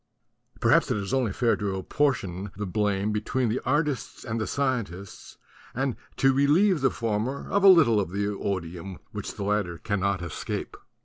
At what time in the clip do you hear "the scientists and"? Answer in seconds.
4.41-5.95